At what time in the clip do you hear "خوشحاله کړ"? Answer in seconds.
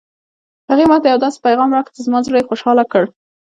2.49-3.03